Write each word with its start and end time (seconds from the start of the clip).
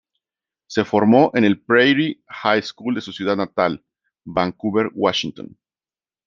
Se 0.65 0.83
formó 0.83 1.29
en 1.35 1.43
el 1.43 1.61
"Prairie 1.61 2.23
High 2.27 2.63
School" 2.63 2.95
de 2.95 3.01
su 3.01 3.13
ciudad 3.13 3.35
natal, 3.37 3.85
Vancouver, 4.25 4.89
Washington. 4.95 5.59